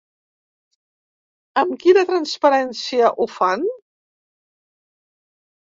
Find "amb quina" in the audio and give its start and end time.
1.63-2.03